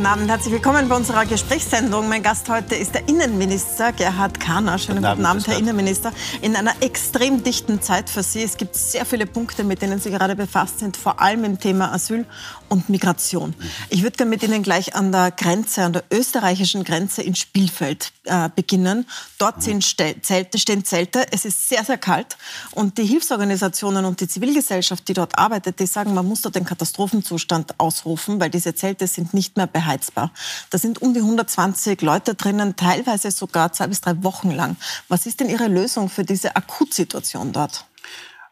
[0.00, 2.08] Guten Abend, herzlich willkommen bei unserer Gesprächssendung.
[2.08, 4.78] Mein Gast heute ist der Innenminister Gerhard Kahner.
[4.78, 6.10] Schönen guten, guten Abend, Herr Innenminister.
[6.40, 8.42] In einer extrem dichten Zeit für Sie.
[8.42, 11.92] Es gibt sehr viele Punkte, mit denen Sie gerade befasst sind, vor allem im Thema
[11.92, 12.24] Asyl
[12.70, 13.54] und Migration.
[13.90, 18.12] Ich würde gerne mit Ihnen gleich an der Grenze, an der österreichischen Grenze in Spielfeld
[18.24, 19.06] äh, beginnen.
[19.36, 21.26] Dort sind Zelte, stehen Zelte.
[21.30, 22.38] Es ist sehr, sehr kalt.
[22.70, 26.64] Und die Hilfsorganisationen und die Zivilgesellschaft, die dort arbeitet, die sagen, man muss dort den
[26.64, 30.30] Katastrophenzustand ausrufen, weil diese Zelte sind nicht mehr beheizbar.
[30.70, 34.76] Da sind um die 120 Leute drinnen, teilweise sogar zwei bis drei Wochen lang.
[35.08, 37.86] Was ist denn Ihre Lösung für diese Akutsituation dort?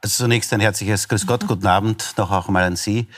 [0.03, 3.09] Also zunächst ein herzliches Grüß Gott, guten Abend noch auch mal an Sie.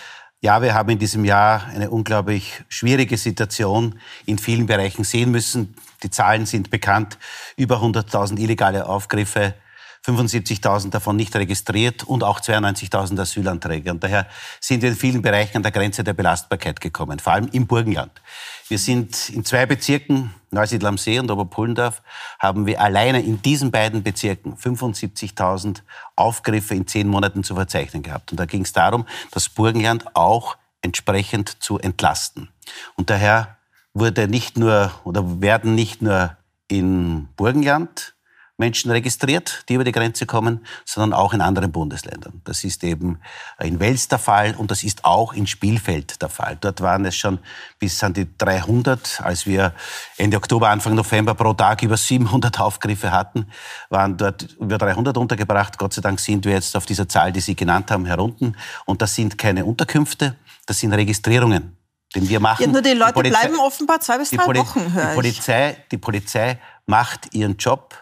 [0.43, 5.75] Ja, wir haben in diesem Jahr eine unglaublich schwierige Situation in vielen Bereichen sehen müssen.
[6.03, 7.19] Die Zahlen sind bekannt.
[7.57, 9.55] Über 100.000 illegale Aufgriffe,
[10.07, 13.91] 75.000 davon nicht registriert und auch 92.000 Asylanträge.
[13.91, 14.27] Und daher
[14.59, 18.13] sind wir in vielen Bereichen an der Grenze der Belastbarkeit gekommen, vor allem im Burgenland.
[18.69, 22.03] Wir sind in zwei Bezirken, Neusiedl am See und Oberpullendorf,
[22.39, 25.83] haben wir alleine in diesen beiden Bezirken 75.000
[26.17, 28.31] Aufgriffe in zehn Monaten zu verzeichnen gehabt.
[28.31, 32.49] Und da ging es darum, das Burgenland auch entsprechend zu entlasten.
[32.97, 33.59] Und daher
[33.93, 36.37] wurde nicht nur oder werden nicht nur
[36.69, 38.15] in Burgenland
[38.61, 42.43] Menschen registriert, die über die Grenze kommen, sondern auch in anderen Bundesländern.
[42.45, 43.19] Das ist eben
[43.59, 46.59] in Wels der Fall und das ist auch in Spielfeld der Fall.
[46.61, 47.39] Dort waren es schon
[47.79, 49.73] bis an die 300, als wir
[50.19, 53.47] Ende Oktober, Anfang November pro Tag über 700 Aufgriffe hatten,
[53.89, 55.79] waren dort über 300 untergebracht.
[55.79, 58.57] Gott sei Dank sind wir jetzt auf dieser Zahl, die Sie genannt haben, herunten.
[58.85, 61.77] Und das sind keine Unterkünfte, das sind Registrierungen.
[62.15, 62.63] Den wir machen.
[62.63, 65.97] Ja, nur die Leute die bleiben offenbar zwei bis drei Wochen, höre die Polizei, die
[65.97, 67.95] Polizei macht ihren Job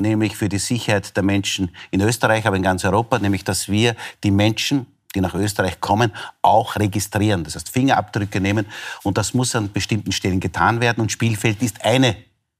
[0.00, 3.96] nämlich für die Sicherheit der Menschen in Österreich, aber in ganz Europa, nämlich dass wir
[4.24, 6.12] die Menschen, die nach Österreich kommen,
[6.42, 7.44] auch registrieren.
[7.44, 8.66] Das heißt, Fingerabdrücke nehmen.
[9.02, 11.00] Und das muss an bestimmten Stellen getan werden.
[11.00, 12.16] Und Spielfeld ist eine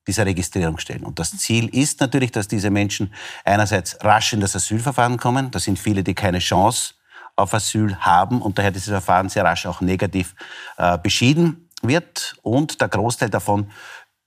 [0.06, 1.04] dieser Registrierungsstellen.
[1.04, 3.12] Und das Ziel ist natürlich, dass diese Menschen
[3.44, 5.50] einerseits rasch in das Asylverfahren kommen.
[5.50, 6.94] Das sind viele, die keine Chance
[7.36, 10.34] auf Asyl haben und daher dieses Verfahren sehr rasch auch negativ
[10.76, 12.36] äh, beschieden wird.
[12.42, 13.70] Und der Großteil davon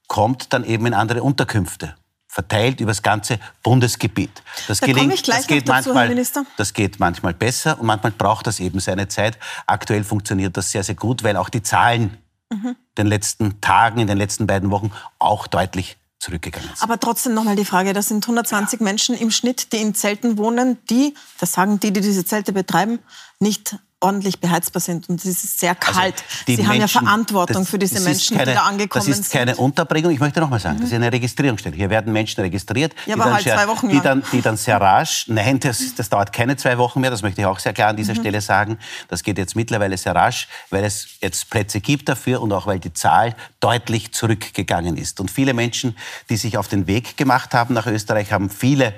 [0.08, 1.94] kommt dann eben in andere Unterkünfte
[2.34, 4.42] verteilt über das ganze Bundesgebiet.
[4.66, 6.44] Das da gelingt, das geht dazu, manchmal, Minister.
[6.56, 9.38] Das geht manchmal besser und manchmal braucht das eben seine Zeit.
[9.68, 12.18] Aktuell funktioniert das sehr, sehr gut, weil auch die Zahlen
[12.50, 12.70] mhm.
[12.70, 14.90] in den letzten Tagen, in den letzten beiden Wochen
[15.20, 16.82] auch deutlich zurückgegangen sind.
[16.82, 18.84] Aber trotzdem nochmal die Frage, das sind 120 ja.
[18.84, 22.98] Menschen im Schnitt, die in Zelten wohnen, die, das sagen die, die diese Zelte betreiben,
[23.38, 26.14] nicht ordentlich beheizbar sind und es ist sehr also kalt.
[26.14, 29.18] Also Sie Menschen, haben ja Verantwortung das, für diese Menschen, keine, die da angekommen sind.
[29.18, 30.10] Das ist keine Unterbringung.
[30.12, 30.80] Ich möchte noch mal sagen, mhm.
[30.82, 31.74] das ist eine Registrierungsstelle.
[31.74, 35.26] Hier werden Menschen registriert, ja, die, dann halt sehr, die, dann, die, dann, sehr rasch,
[35.28, 37.96] nein, das, das, dauert keine zwei Wochen mehr, das möchte ich auch sehr klar an
[37.96, 38.20] dieser mhm.
[38.20, 38.78] Stelle sagen.
[39.08, 42.78] Das geht jetzt mittlerweile sehr rasch, weil es jetzt Plätze gibt dafür und auch weil
[42.78, 45.20] die Zahl deutlich zurückgegangen ist.
[45.20, 45.96] Und viele Menschen,
[46.28, 48.94] die sich auf den Weg gemacht haben nach Österreich, haben viele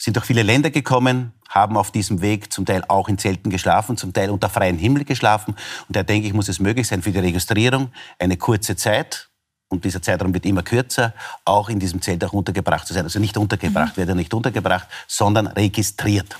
[0.00, 3.96] sind durch viele Länder gekommen, haben auf diesem Weg zum Teil auch in Zelten geschlafen,
[3.96, 5.54] zum Teil unter freiem Himmel geschlafen.
[5.88, 9.29] Und da denke ich, muss es möglich sein für die Registrierung eine kurze Zeit,
[9.70, 11.14] und dieser Zeitraum wird immer kürzer,
[11.44, 13.04] auch in diesem Zelt auch untergebracht zu sein.
[13.04, 14.00] Also nicht untergebracht, mhm.
[14.00, 16.36] wird er nicht untergebracht, sondern registriert.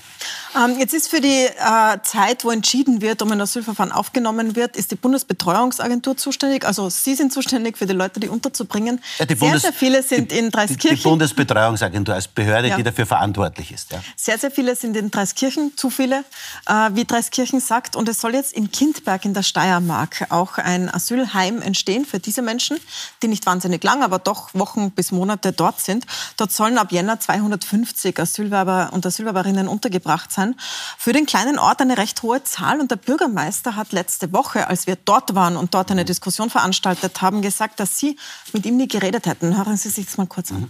[0.53, 4.75] Ähm, jetzt ist für die äh, Zeit, wo entschieden wird, ob ein Asylverfahren aufgenommen wird,
[4.75, 6.65] ist die Bundesbetreuungsagentur zuständig.
[6.65, 8.99] Also Sie sind zuständig für die Leute, die unterzubringen.
[9.17, 10.97] Ja, die sehr, sehr viele sind die, in Dreiskirchen.
[10.97, 12.75] Die Bundesbetreuungsagentur als Behörde, ja.
[12.75, 13.93] die dafür verantwortlich ist.
[13.93, 14.03] Ja.
[14.17, 16.25] Sehr, sehr viele sind in Dreiskirchen, zu viele,
[16.67, 17.95] äh, wie Dreiskirchen sagt.
[17.95, 22.41] Und es soll jetzt in Kindberg in der Steiermark auch ein Asylheim entstehen für diese
[22.41, 22.77] Menschen
[23.23, 26.05] die nicht wahnsinnig lang, aber doch Wochen bis Monate dort sind.
[26.37, 30.55] Dort sollen ab Jänner 250 Asylwerber und Asylwerberinnen untergebracht sein.
[30.97, 32.79] Für den kleinen Ort eine recht hohe Zahl.
[32.79, 37.21] Und der Bürgermeister hat letzte Woche, als wir dort waren und dort eine Diskussion veranstaltet
[37.21, 38.17] haben, gesagt, dass Sie
[38.53, 39.57] mit ihm nie geredet hätten.
[39.57, 40.69] Hören Sie sich das mal kurz an.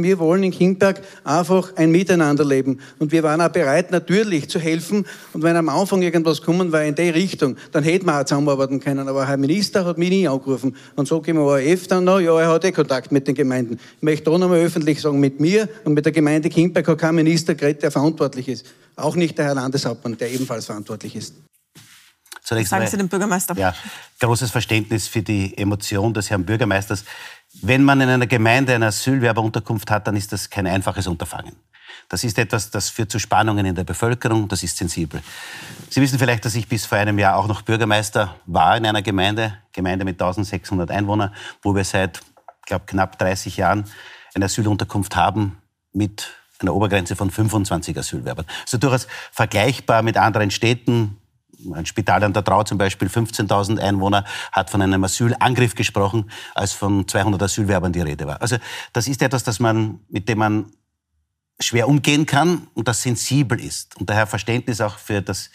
[0.00, 2.78] Wir wollen in Kindberg einfach ein Miteinander leben.
[3.00, 5.04] Und wir waren auch bereit, natürlich zu helfen.
[5.32, 8.78] Und wenn am Anfang irgendwas kommen war in die Richtung, dann hätten wir auch zusammenarbeiten
[8.78, 9.08] können.
[9.08, 10.76] Aber Herr Minister hat mich nie angerufen.
[10.94, 13.80] Und so gehen wir ORF dann noch, ja, er hat eh Kontakt mit den Gemeinden.
[13.96, 17.16] Ich möchte auch nochmal öffentlich sagen, mit mir und mit der Gemeinde Kindberg hat kein
[17.16, 18.66] Minister geredet, der verantwortlich ist.
[18.94, 21.34] Auch nicht der Herr Landeshauptmann, der ebenfalls verantwortlich ist.
[22.42, 23.56] Zunächst Sagen Sie dem Bürgermeister.
[23.56, 23.74] Ja,
[24.20, 27.04] großes Verständnis für die Emotion des Herrn Bürgermeisters.
[27.60, 31.54] Wenn man in einer Gemeinde eine Asylwerberunterkunft hat, dann ist das kein einfaches Unterfangen.
[32.08, 35.22] Das ist etwas, das führt zu Spannungen in der Bevölkerung, das ist sensibel.
[35.88, 39.02] Sie wissen vielleicht, dass ich bis vor einem Jahr auch noch Bürgermeister war in einer
[39.02, 42.20] Gemeinde, Gemeinde mit 1600 Einwohnern, wo wir seit,
[42.66, 43.84] glaube knapp 30 Jahren
[44.34, 45.58] eine Asylunterkunft haben
[45.92, 46.30] mit
[46.60, 48.46] einer Obergrenze von 25 Asylwerbern.
[48.62, 51.18] Also durchaus vergleichbar mit anderen Städten,
[51.72, 56.72] Ein Spital an der Trau zum Beispiel, 15.000 Einwohner, hat von einem Asylangriff gesprochen, als
[56.72, 58.40] von 200 Asylwerbern die Rede war.
[58.40, 58.56] Also
[58.92, 60.72] das ist etwas, das man, mit dem man
[61.60, 63.96] schwer umgehen kann und das sensibel ist.
[63.96, 65.50] Und daher Verständnis auch für, das,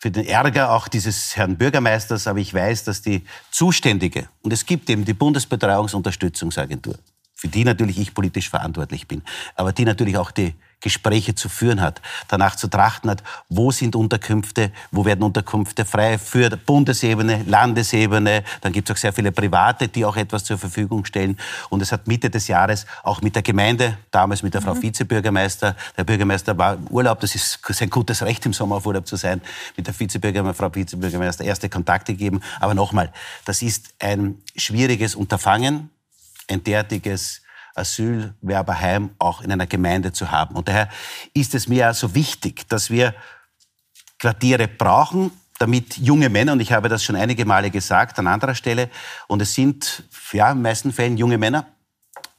[0.00, 2.26] für den Ärger auch dieses Herrn Bürgermeisters.
[2.26, 6.98] Aber ich weiß, dass die zuständige, und es gibt eben die Bundesbetreuungsunterstützungsagentur,
[7.34, 9.22] für die natürlich ich politisch verantwortlich bin,
[9.54, 13.96] aber die natürlich auch die Gespräche zu führen hat, danach zu trachten hat, wo sind
[13.96, 18.44] Unterkünfte, wo werden Unterkünfte frei für Bundesebene, Landesebene.
[18.60, 21.38] Dann gibt es auch sehr viele Private, die auch etwas zur Verfügung stellen.
[21.70, 24.82] Und es hat Mitte des Jahres auch mit der Gemeinde, damals mit der Frau mhm.
[24.82, 29.06] Vizebürgermeister, der Bürgermeister war im Urlaub, das ist sein gutes Recht im Sommer auf Urlaub
[29.06, 29.40] zu sein,
[29.76, 32.42] mit der Vizebürgermeister, Frau Vizebürgermeister erste Kontakte gegeben.
[32.60, 33.12] Aber nochmal,
[33.46, 35.90] das ist ein schwieriges Unterfangen,
[36.48, 37.42] ein derartiges
[37.76, 40.56] Asylwerberheim auch in einer Gemeinde zu haben.
[40.56, 40.88] Und daher
[41.34, 43.14] ist es mir so wichtig, dass wir
[44.18, 48.54] Quartiere brauchen, damit junge Männer, und ich habe das schon einige Male gesagt an anderer
[48.54, 48.90] Stelle,
[49.26, 51.66] und es sind ja, in meisten Fällen junge Männer,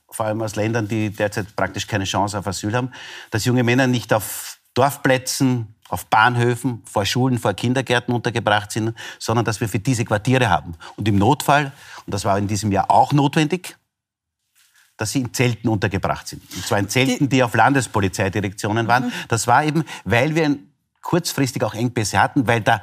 [0.09, 2.91] vor allem aus Ländern, die derzeit praktisch keine Chance auf Asyl haben,
[3.31, 9.45] dass junge Männer nicht auf Dorfplätzen, auf Bahnhöfen, vor Schulen, vor Kindergärten untergebracht sind, sondern
[9.45, 10.75] dass wir für diese Quartiere haben.
[10.95, 11.71] Und im Notfall,
[12.05, 13.77] und das war in diesem Jahr auch notwendig,
[14.97, 16.41] dass sie in Zelten untergebracht sind.
[16.55, 19.05] Und zwar in Zelten, die auf Landespolizeidirektionen waren.
[19.05, 19.11] Mhm.
[19.27, 20.57] Das war eben, weil wir
[21.01, 22.81] kurzfristig auch Engpässe hatten, weil der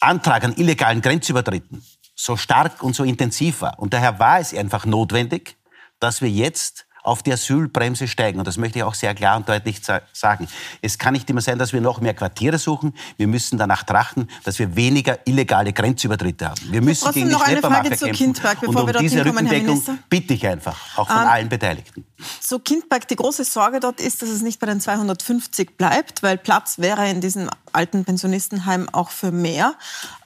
[0.00, 1.84] Antrag an illegalen Grenzübertritten
[2.16, 3.78] so stark und so intensiv war.
[3.78, 5.56] Und daher war es einfach notwendig,
[6.00, 8.38] dass wir jetzt auf die Asylbremse steigen.
[8.38, 9.80] Und das möchte ich auch sehr klar und deutlich
[10.12, 10.48] sagen.
[10.82, 12.94] Es kann nicht immer sein, dass wir noch mehr Quartiere suchen.
[13.16, 16.60] Wir müssen danach trachten, dass wir weniger illegale Grenzübertritte haben.
[16.70, 18.12] Wir müssen gegen die Schleppermafia kämpfen.
[18.12, 22.04] Kindberg, bevor und um wir diese Rückendeckung bitte ich einfach, auch von ähm, allen Beteiligten.
[22.40, 26.38] So Kindberg, die große Sorge dort ist, dass es nicht bei den 250 bleibt, weil
[26.38, 29.74] Platz wäre in diesem alten Pensionistenheim auch für mehr.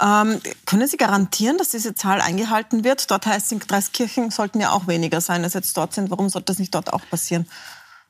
[0.01, 3.11] Ähm, können Sie garantieren, dass diese Zahl eingehalten wird?
[3.11, 6.11] Dort heißt es, in Dreiskirchen sollten ja auch weniger sein, als jetzt dort sind.
[6.11, 7.47] Warum sollte das nicht dort auch passieren?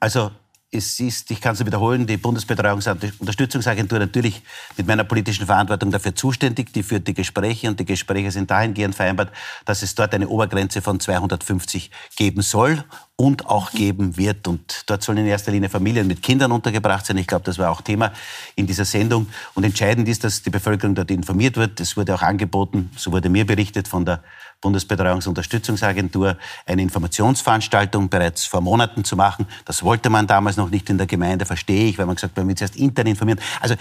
[0.00, 0.30] Also
[0.70, 4.42] es ist, ich kann es wiederholen, die Bundesbetreuungsunterstützungsagentur natürlich
[4.76, 6.74] mit meiner politischen Verantwortung dafür zuständig.
[6.74, 9.32] Die führt die Gespräche und die Gespräche sind dahingehend vereinbart,
[9.64, 12.84] dass es dort eine Obergrenze von 250 geben soll
[13.16, 14.46] und auch geben wird.
[14.46, 17.16] Und dort sollen in erster Linie Familien mit Kindern untergebracht sein.
[17.16, 18.12] Ich glaube, das war auch Thema
[18.54, 19.26] in dieser Sendung.
[19.54, 21.80] Und entscheidend ist, dass die Bevölkerung dort informiert wird.
[21.80, 24.22] Es wurde auch angeboten, so wurde mir berichtet von der
[24.60, 29.46] Bundesbetreuungsunterstützungsagentur, eine Informationsveranstaltung bereits vor Monaten zu machen.
[29.64, 32.36] Das wollte man damals noch nicht in der Gemeinde, verstehe ich, weil man gesagt hat,
[32.38, 33.40] man will zuerst intern informieren.
[33.60, 33.76] Also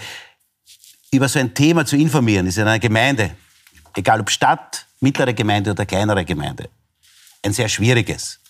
[1.10, 3.30] über so ein Thema zu informieren, ist in einer Gemeinde,
[3.96, 6.68] egal ob Stadt, mittlere Gemeinde oder kleinere Gemeinde,
[7.42, 8.40] ein sehr schwieriges.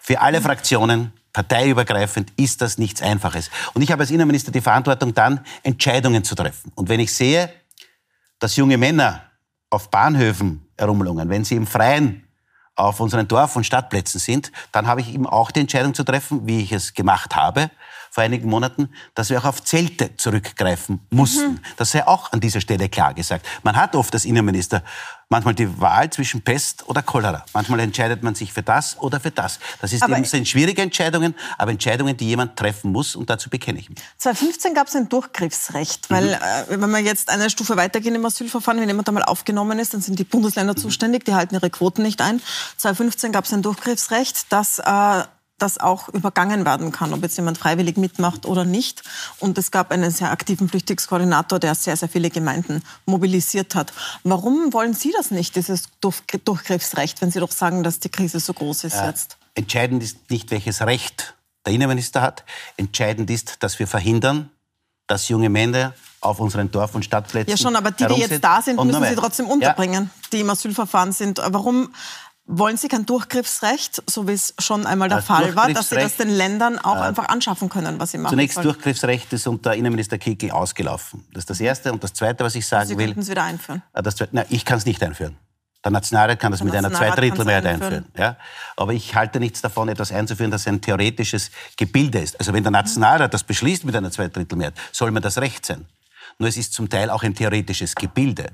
[0.00, 3.50] Für alle Fraktionen, parteiübergreifend, ist das nichts Einfaches.
[3.74, 6.72] Und ich habe als Innenminister die Verantwortung, dann Entscheidungen zu treffen.
[6.74, 7.52] Und wenn ich sehe,
[8.38, 9.22] dass junge Männer
[9.74, 12.26] auf Bahnhöfen herumlungern, wenn sie im Freien
[12.76, 16.46] auf unseren Dorf- und Stadtplätzen sind, dann habe ich eben auch die Entscheidung zu treffen,
[16.46, 17.70] wie ich es gemacht habe
[18.14, 21.54] vor einigen Monaten, dass wir auch auf Zelte zurückgreifen mussten.
[21.54, 21.58] Mhm.
[21.76, 23.44] Das sei auch an dieser Stelle klar gesagt.
[23.64, 24.84] Man hat oft als Innenminister
[25.30, 27.44] manchmal die Wahl zwischen Pest oder Cholera.
[27.52, 29.58] Manchmal entscheidet man sich für das oder für das.
[29.80, 33.50] Das ist aber eben, sind schwierige Entscheidungen, aber Entscheidungen, die jemand treffen muss und dazu
[33.50, 33.98] bekenne ich mich.
[34.18, 36.36] 2015 gab es ein Durchgriffsrecht, weil
[36.68, 36.74] mhm.
[36.74, 40.02] äh, wenn wir jetzt eine Stufe weitergehen im Asylverfahren, wenn jemand einmal aufgenommen ist, dann
[40.02, 40.78] sind die Bundesländer mhm.
[40.78, 42.40] zuständig, die halten ihre Quoten nicht ein.
[42.76, 45.24] 2015 gab es ein Durchgriffsrecht, das äh,
[45.58, 49.02] das auch übergangen werden kann, ob jetzt jemand freiwillig mitmacht oder nicht.
[49.38, 53.92] Und es gab einen sehr aktiven Flüchtlingskoordinator, der sehr, sehr viele Gemeinden mobilisiert hat.
[54.24, 58.52] Warum wollen Sie das nicht, dieses Durchgriffsrecht, wenn Sie doch sagen, dass die Krise so
[58.52, 59.36] groß ist äh, jetzt?
[59.54, 61.34] Entscheidend ist nicht, welches Recht
[61.64, 62.44] der Innenminister hat.
[62.76, 64.50] Entscheidend ist, dass wir verhindern,
[65.06, 67.50] dass junge Männer auf unseren Dorf- und Stadtplätzen.
[67.50, 70.28] Ja, schon, aber die, die jetzt da sind, müssen Sie trotzdem unterbringen, ja.
[70.32, 71.38] die im Asylverfahren sind.
[71.38, 71.92] Warum
[72.46, 76.16] wollen Sie kein Durchgriffsrecht, so wie es schon einmal der Fall war, dass Sie das
[76.16, 78.64] den Ländern auch äh, einfach anschaffen können, was Sie machen Zunächst, sollen?
[78.64, 81.26] Durchgriffsrecht ist unter Innenminister Kickl ausgelaufen.
[81.32, 81.92] Das ist das Erste.
[81.92, 83.06] Und das Zweite, was ich sagen Sie will...
[83.06, 83.82] Sie könnten es wieder einführen.
[83.92, 85.36] Äh, das, na, ich kann es nicht einführen.
[85.84, 88.06] Der Nationalrat kann das der mit einer Zweidrittelmehrheit einführen.
[88.16, 88.36] Ja?
[88.76, 92.38] Aber ich halte nichts davon, etwas einzuführen, das ein theoretisches Gebilde ist.
[92.38, 95.86] Also wenn der Nationalrat das beschließt mit einer Zweidrittelmehrheit, soll mir das Recht sein.
[96.38, 98.50] Nur es ist zum Teil auch ein theoretisches Gebilde.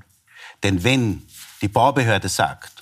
[0.61, 1.23] Denn wenn
[1.61, 2.80] die Baubehörde sagt,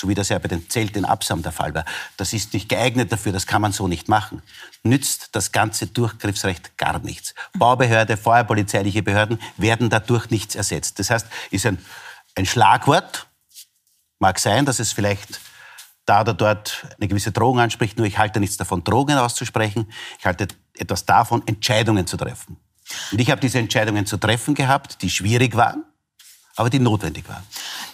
[0.00, 1.84] so wie das ja bei den Zelten in Absam der Fall war.
[2.16, 4.42] Das ist nicht geeignet dafür, das kann man so nicht machen.
[4.82, 7.34] Nützt das ganze Durchgriffsrecht gar nichts.
[7.52, 10.98] Baubehörde, feuerpolizeiliche Behörden werden dadurch nichts ersetzt.
[10.98, 11.78] Das heißt, ist ein,
[12.34, 13.26] ein Schlagwort,
[14.18, 15.38] mag sein, dass es vielleicht
[16.06, 19.92] da oder dort eine gewisse Drohung anspricht, nur ich halte nichts davon, Drohungen auszusprechen.
[20.18, 22.56] Ich halte etwas davon, Entscheidungen zu treffen.
[23.12, 25.84] Und ich habe diese Entscheidungen zu treffen gehabt, die schwierig waren,
[26.56, 27.42] aber die notwendig waren.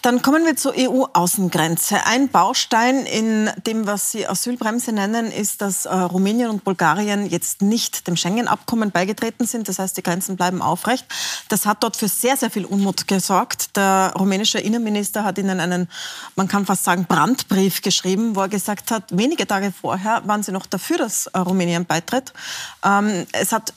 [0.02, 2.04] Dann kommen wir zur EU-Außengrenze.
[2.04, 7.62] Ein Baustein in dem, was Sie Asylbremse nennen, ist, dass äh, Rumänien und Bulgarien jetzt
[7.62, 9.68] nicht dem Schengen-Abkommen beigetreten sind.
[9.68, 11.06] Das heißt, die Grenzen bleiben aufrecht.
[11.48, 13.76] Das hat dort für sehr, sehr viel Unmut gesorgt.
[13.76, 15.88] Der rumänische Innenminister hat ihnen einen,
[16.34, 20.52] man kann fast sagen, Brandbrief geschrieben, wo er gesagt hat, wenige Tage vorher waren sie
[20.52, 22.32] noch dafür, dass äh, Rumänien beitritt.
[22.84, 23.74] Ähm, es hat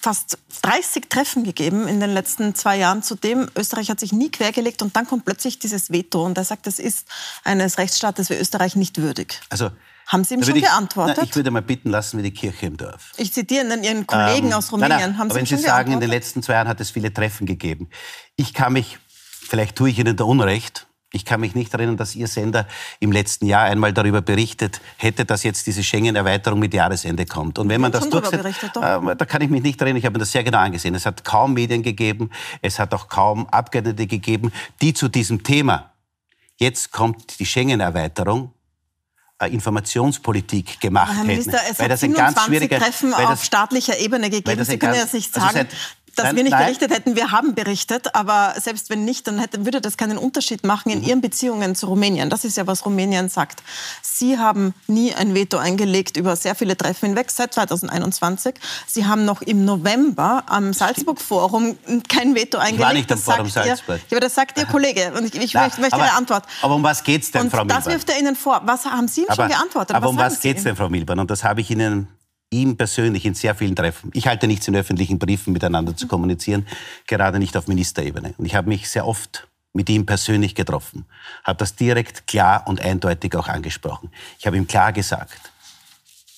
[0.00, 3.02] fast 30 Treffen gegeben in den letzten zwei Jahren.
[3.02, 6.66] Zudem, Österreich hat sich nie quergelegt und dann kommt plötzlich dieses Veto und er sagt,
[6.66, 7.08] das ist
[7.44, 9.40] eines Rechtsstaates wie Österreich nicht würdig.
[9.50, 9.70] Also
[10.08, 11.16] haben Sie ihm schon ich, geantwortet?
[11.18, 13.12] Na, ich würde mal bitten lassen wie die Kirche im Dorf.
[13.18, 14.98] Ich zitiere Ihren Kollegen ähm, aus Rumänien.
[14.98, 17.12] Nein, nein, Haben Sie wenn Sie sagen, in den letzten zwei Jahren hat es viele
[17.12, 17.90] Treffen gegeben.
[18.36, 22.14] Ich kann mich, vielleicht tue ich Ihnen da Unrecht, ich kann mich nicht erinnern, dass
[22.14, 22.66] Ihr Sender
[23.00, 27.58] im letzten Jahr einmal darüber berichtet hätte, dass jetzt diese Schengen-Erweiterung mit Jahresende kommt.
[27.58, 28.44] Und wenn man das durchsetzt,
[28.76, 30.94] äh, da kann ich mich nicht erinnern, ich habe mir das sehr genau angesehen.
[30.94, 35.92] Es hat kaum Medien gegeben, es hat auch kaum Abgeordnete gegeben, die zu diesem Thema,
[36.56, 38.52] jetzt kommt die Schengen-Erweiterung,
[39.38, 41.72] äh, Informationspolitik gemacht Herr Minister, hätten.
[41.72, 44.62] Es weil hat das 27 ein ganz schwieriger, Treffen auf staatlicher Ebene gegeben.
[44.64, 45.76] Sie können jetzt nicht sagen, also
[46.18, 46.64] dass nein, wir nicht nein.
[46.64, 47.16] berichtet hätten.
[47.16, 51.00] Wir haben berichtet, aber selbst wenn nicht, dann hätte, würde das keinen Unterschied machen in
[51.00, 51.04] mhm.
[51.04, 52.30] Ihren Beziehungen zu Rumänien.
[52.30, 53.62] Das ist ja, was Rumänien sagt.
[54.02, 58.54] Sie haben nie ein Veto eingelegt über sehr viele Treffen hinweg, seit 2021.
[58.86, 62.80] Sie haben noch im November am Salzburg-Forum kein Veto eingelegt.
[62.80, 63.96] Ich war nicht am Forum Salzburg.
[63.96, 66.44] Ihr, ja, aber das sagt Ihr Kollege und ich, ich Na, möchte aber, Ihre Antwort.
[66.62, 67.84] Aber um was geht es denn, und Frau Milborn?
[67.84, 68.60] Das wirft er Ihnen vor.
[68.64, 69.96] Was haben Sie ihm aber, schon geantwortet?
[69.96, 71.20] Aber was um was geht es denn, Frau Milborn?
[71.20, 72.08] Und das habe ich Ihnen
[72.50, 74.10] ihm persönlich in sehr vielen Treffen.
[74.14, 76.66] Ich halte nichts in öffentlichen Briefen miteinander zu kommunizieren,
[77.06, 78.34] gerade nicht auf Ministerebene.
[78.38, 81.04] Und ich habe mich sehr oft mit ihm persönlich getroffen,
[81.44, 84.10] habe das direkt klar und eindeutig auch angesprochen.
[84.38, 85.52] Ich habe ihm klar gesagt,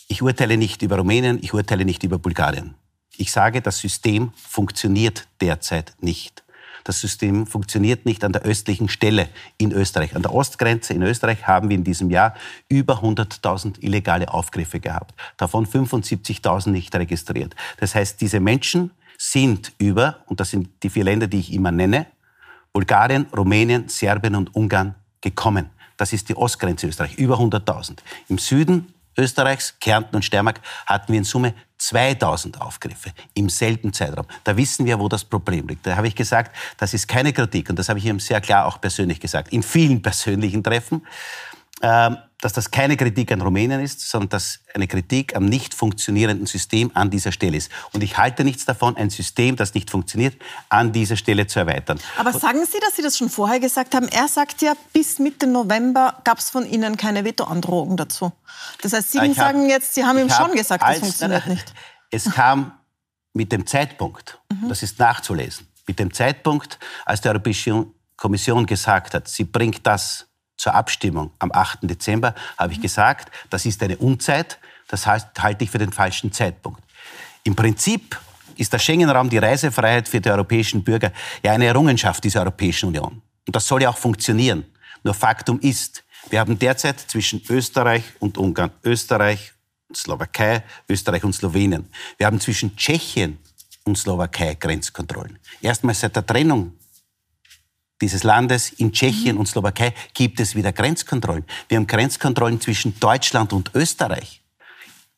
[0.09, 2.75] ich urteile nicht über Rumänien, ich urteile nicht über Bulgarien.
[3.17, 6.43] Ich sage, das System funktioniert derzeit nicht.
[6.85, 10.17] Das System funktioniert nicht an der östlichen Stelle in Österreich.
[10.17, 12.35] An der Ostgrenze in Österreich haben wir in diesem Jahr
[12.69, 15.15] über 100.000 illegale Aufgriffe gehabt.
[15.37, 17.55] Davon 75.000 nicht registriert.
[17.79, 21.71] Das heißt, diese Menschen sind über, und das sind die vier Länder, die ich immer
[21.71, 22.07] nenne,
[22.73, 25.71] Bulgarien, Rumänien, Serbien und Ungarn gekommen.
[25.97, 27.99] Das ist die Ostgrenze Österreich, über 100.000.
[28.29, 34.27] Im Süden Österreichs, Kärnten und Steiermark hatten wir in Summe 2000 Aufgriffe im selben Zeitraum.
[34.45, 35.87] Da wissen wir, wo das Problem liegt.
[35.87, 38.67] Da habe ich gesagt, das ist keine Kritik und das habe ich ihm sehr klar
[38.67, 41.07] auch persönlich gesagt, in vielen persönlichen Treffen.
[41.83, 46.47] Ähm, dass das keine Kritik an Rumänien ist, sondern dass eine Kritik am nicht funktionierenden
[46.47, 47.71] System an dieser Stelle ist.
[47.93, 50.37] Und ich halte nichts davon, ein System, das nicht funktioniert,
[50.69, 52.01] an dieser Stelle zu erweitern.
[52.17, 54.09] Aber sagen Sie, dass Sie das schon vorher gesagt haben?
[54.09, 58.33] Er sagt ja, bis Mitte November gab es von Ihnen keine Vetoandrohung dazu.
[58.83, 61.75] Das heißt, Sie hab, sagen jetzt, Sie haben ihm schon gesagt, das funktioniert nicht.
[62.13, 62.73] Es kam
[63.35, 64.69] mit dem Zeitpunkt, mhm.
[64.69, 70.27] das ist nachzulesen, mit dem Zeitpunkt, als die Europäische Kommission gesagt hat, sie bringt das
[70.61, 71.79] zur Abstimmung am 8.
[71.83, 76.83] Dezember habe ich gesagt, das ist eine Unzeit, das halte ich für den falschen Zeitpunkt.
[77.45, 78.21] Im Prinzip
[78.57, 81.13] ist der Schengen-Raum die Reisefreiheit für die europäischen Bürger
[81.43, 83.23] ja eine Errungenschaft dieser Europäischen Union.
[83.47, 84.67] Und das soll ja auch funktionieren.
[85.03, 89.55] Nur Faktum ist, wir haben derzeit zwischen Österreich und Ungarn, Österreich
[89.89, 91.89] und Slowakei, Österreich und Slowenien.
[92.19, 93.39] Wir haben zwischen Tschechien
[93.85, 95.39] und Slowakei Grenzkontrollen.
[95.63, 96.75] Erstmals seit der Trennung
[98.01, 99.41] dieses Landes in Tschechien mhm.
[99.41, 101.45] und Slowakei gibt es wieder Grenzkontrollen.
[101.69, 104.41] Wir haben Grenzkontrollen zwischen Deutschland und Österreich,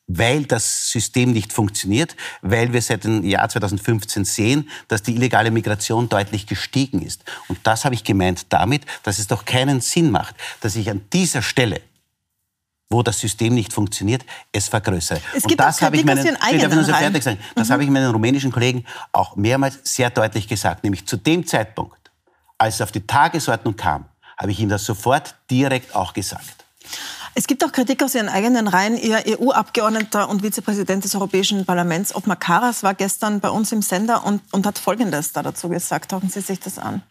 [0.07, 5.51] weil das System nicht funktioniert, weil wir seit dem Jahr 2015 sehen, dass die illegale
[5.51, 7.23] Migration deutlich gestiegen ist.
[7.47, 11.01] Und das habe ich gemeint damit, dass es doch keinen Sinn macht, dass ich an
[11.11, 11.81] dieser Stelle
[12.93, 15.19] wo das System nicht funktioniert, es vergrößere.
[15.33, 17.73] Es gibt und das habe ich meinen, ich so fertig sagen, das mhm.
[17.73, 22.02] habe ich meinen rumänischen Kollegen auch mehrmals sehr deutlich gesagt, nämlich zu dem Zeitpunkt,
[22.63, 24.05] als es auf die Tagesordnung kam,
[24.37, 26.65] habe ich ihm das sofort direkt auch gesagt.
[27.35, 28.95] Es gibt auch Kritik aus Ihren eigenen Reihen.
[28.95, 34.25] Ihr EU-Abgeordneter und Vizepräsident des Europäischen Parlaments, Ottmar Karas, war gestern bei uns im Sender
[34.25, 36.11] und, und hat Folgendes da dazu gesagt.
[36.11, 37.01] Tauchen Sie sich das an.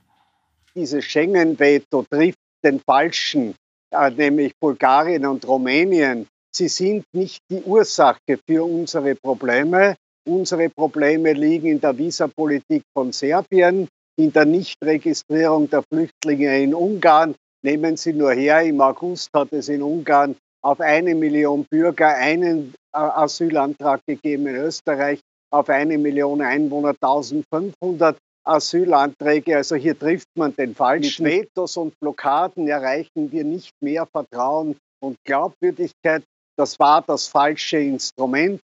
[0.74, 3.54] Dieses Schengen-Veto trifft den Falschen,
[3.90, 6.28] äh, nämlich Bulgarien und Rumänien.
[6.50, 9.96] Sie sind nicht die Ursache für unsere Probleme.
[10.24, 17.34] Unsere Probleme liegen in der Visapolitik von Serbien in der Nichtregistrierung der Flüchtlinge in Ungarn.
[17.64, 22.74] Nehmen Sie nur her, im August hat es in Ungarn auf eine Million Bürger einen
[22.92, 29.56] äh, Asylantrag gegeben, in Österreich auf eine Million Einwohner 1500 Asylanträge.
[29.56, 31.24] Also hier trifft man den falschen.
[31.24, 36.22] Mit Vetos und Blockaden erreichen wir nicht mehr Vertrauen und Glaubwürdigkeit.
[36.56, 38.60] Das war das falsche Instrument.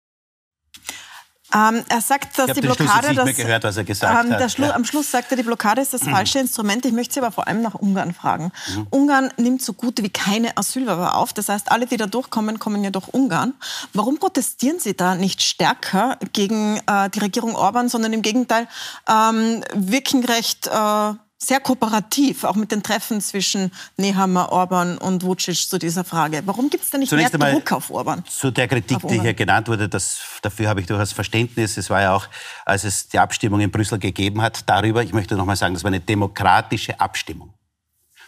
[1.54, 3.14] Ähm, er sagt, dass die Blockade.
[3.24, 4.50] mehr gehört, ähm.
[4.50, 4.74] Schlu ja.
[4.74, 6.86] Am Schluss sagt er, die Blockade ist das falsche Instrument.
[6.86, 8.52] Ich möchte Sie aber vor allem nach Ungarn fragen.
[8.76, 8.88] Mhm.
[8.90, 11.34] Ungarn nimmt so gut wie keine Asylwerber auf.
[11.34, 13.54] Das heißt, alle, die da durchkommen, kommen ja durch Ungarn.
[13.94, 18.68] Warum protestieren Sie da nicht stärker gegen äh, die Regierung Orban, sondern im Gegenteil
[19.08, 21.14] ähm, wirken recht äh,
[21.48, 26.42] sehr kooperativ, auch mit den Treffen zwischen Nehammer, Orban und Vucic zu dieser Frage.
[26.46, 28.24] Warum gibt es da nicht Zunächst mehr Druck auf Orban?
[28.26, 31.78] Zu der Kritik, die hier genannt wurde, das, dafür habe ich durchaus Verständnis.
[31.78, 32.28] Es war ja auch,
[32.66, 35.84] als es die Abstimmung in Brüssel gegeben hat, darüber, ich möchte noch mal sagen, das
[35.84, 37.54] war eine demokratische Abstimmung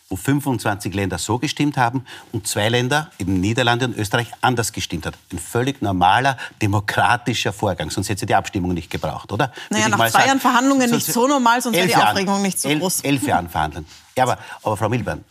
[0.10, 5.08] wo 25 Länder so gestimmt haben und zwei Länder, eben Niederlande und Österreich, anders gestimmt
[5.08, 5.16] hat.
[5.32, 7.90] Ein völlig normaler, demokratischer Vorgang.
[7.90, 9.52] Sonst hätte sie die Abstimmung nicht gebraucht, oder?
[9.72, 13.02] Naja, nach zwei Jahren Verhandlungen nicht so normal, sonst wäre die Aufregung nicht so groß.
[13.02, 13.86] Elf, elf Jahren verhandeln.
[14.16, 15.24] Ja, aber, aber Frau Milborn,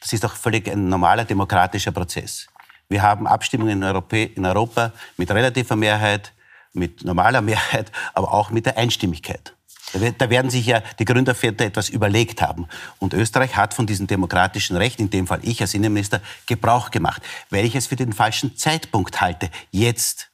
[0.00, 2.46] das ist doch völlig ein normaler demokratischer Prozess.
[2.88, 6.32] Wir haben Abstimmungen in Europa, in Europa mit relativer Mehrheit,
[6.74, 9.55] mit normaler Mehrheit, aber auch mit der Einstimmigkeit.
[9.92, 12.66] Da werden sich ja die Gründerväter etwas überlegt haben.
[12.98, 17.22] Und Österreich hat von diesem demokratischen Recht, in dem Fall ich als Innenminister, Gebrauch gemacht,
[17.50, 20.30] weil ich es für den falschen Zeitpunkt halte, jetzt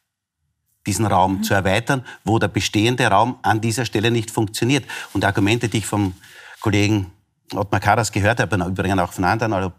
[0.86, 1.42] diesen Raum mhm.
[1.42, 4.84] zu erweitern, wo der bestehende Raum an dieser Stelle nicht funktioniert.
[5.12, 6.14] Und Argumente, die ich vom
[6.60, 7.12] Kollegen
[7.54, 9.72] Ottmar Karas gehört habe, und übrigens auch von anderen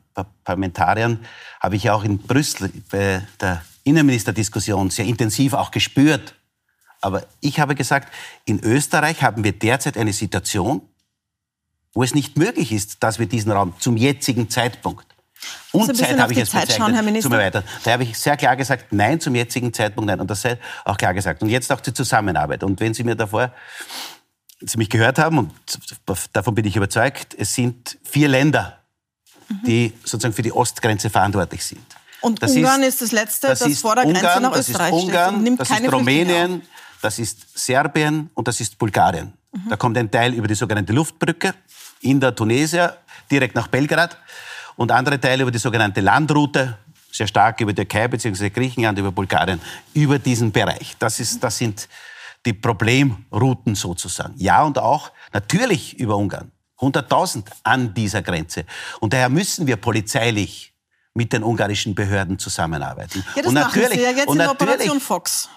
[0.44, 1.20] Parlamentariern,
[1.60, 6.36] habe ich auch in Brüssel bei der Innenministerdiskussion sehr intensiv auch gespürt.
[7.04, 8.12] Aber ich habe gesagt,
[8.46, 10.82] in Österreich haben wir derzeit eine Situation,
[11.94, 15.14] wo es nicht möglich ist, dass wir diesen Raum zum jetzigen Zeitpunkt
[15.72, 17.64] und Zeit habe ich es bezeichnet, schauen, zum Erweitern.
[17.84, 20.20] Da habe ich sehr klar gesagt, nein zum jetzigen Zeitpunkt, nein.
[20.20, 21.42] Und das sei auch klar gesagt.
[21.42, 22.64] Und jetzt auch zur Zusammenarbeit.
[22.64, 23.52] Und wenn Sie mir davor,
[24.62, 25.52] Sie mich gehört haben, und
[26.32, 28.80] davon bin ich überzeugt, es sind vier Länder,
[29.66, 31.86] die sozusagen für die Ostgrenze verantwortlich sind.
[32.22, 34.92] Und das Ungarn ist, ist, das letzte, das, das vor der Grenze Ungarn, nach Österreich
[34.92, 36.62] das ist Ungarn, steht nimmt das keine ist Rumänien,
[37.04, 39.34] das ist Serbien und das ist Bulgarien.
[39.52, 39.70] Mhm.
[39.70, 41.54] Da kommt ein Teil über die sogenannte Luftbrücke
[42.02, 42.98] in der Tunesier
[43.30, 44.18] direkt nach Belgrad
[44.76, 46.78] und andere Teile über die sogenannte Landroute,
[47.12, 48.50] sehr stark über die Türkei bzw.
[48.50, 49.60] Griechenland, über Bulgarien,
[49.94, 50.96] über diesen Bereich.
[50.98, 51.88] Das, ist, das sind
[52.46, 54.34] die Problemrouten sozusagen.
[54.38, 56.52] Ja, und auch natürlich über Ungarn.
[56.80, 58.66] 100.000 an dieser Grenze.
[59.00, 60.74] Und daher müssen wir polizeilich
[61.14, 63.24] mit den ungarischen Behörden zusammenarbeiten.
[63.36, 65.50] Ja, das und natürlich, machen Sie ja jetzt in Operation Fox.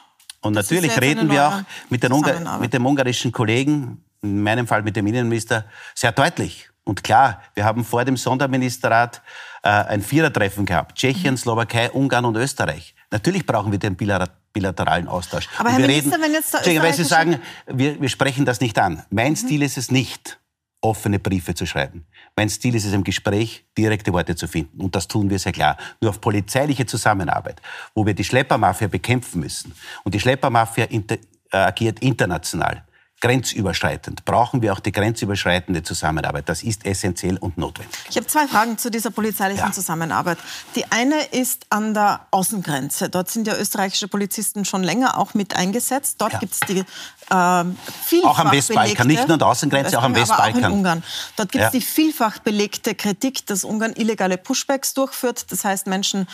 [0.47, 2.13] Und das natürlich reden wir auch mit, den
[2.61, 6.71] mit dem ungarischen Kollegen, in meinem Fall mit dem Innenminister, sehr deutlich.
[6.85, 9.21] Und klar, wir haben vor dem Sonderministerrat
[9.63, 10.97] äh, ein Vierertreffen gehabt.
[10.97, 11.39] Tschechien, mhm.
[11.39, 12.95] Slowakei, Ungarn und Österreich.
[13.11, 15.49] Natürlich brauchen wir den bilateralen Austausch.
[15.59, 18.79] Aber Herr Minister, reden, wenn jetzt der weil Sie sagen, wir, wir sprechen das nicht
[18.79, 19.03] an.
[19.11, 19.37] Mein mhm.
[19.37, 20.39] Stil ist es nicht,
[20.81, 22.07] offene Briefe zu schreiben.
[22.37, 24.81] Mein Stil ist es, im Gespräch direkte Worte zu finden.
[24.81, 25.77] Und das tun wir sehr klar.
[26.01, 27.61] Nur auf polizeiliche Zusammenarbeit,
[27.95, 29.73] wo wir die Schleppermafia bekämpfen müssen.
[30.05, 31.17] Und die Schleppermafia inter,
[31.53, 32.86] äh, agiert international
[33.21, 36.49] grenzüberschreitend brauchen wir auch die grenzüberschreitende Zusammenarbeit.
[36.49, 37.95] Das ist essentiell und notwendig.
[38.11, 39.73] Ich habe zwei Fragen zu dieser polizeilichen ja.
[39.73, 40.39] Zusammenarbeit.
[40.75, 43.09] Die eine ist an der Außengrenze.
[43.09, 46.17] Dort sind ja österreichische Polizisten schon länger auch mit eingesetzt.
[46.19, 46.39] Dort ja.
[46.41, 47.65] gibt es die äh,
[48.05, 50.65] vielfach Auch am Westbalkan, nicht nur an der Außengrenze, auch am Westbalkan.
[50.65, 51.03] Auch in Ungarn.
[51.37, 51.79] Dort gibt es ja.
[51.79, 55.51] die vielfach belegte Kritik, dass Ungarn illegale Pushbacks durchführt.
[55.51, 56.29] Das heißt, Menschen,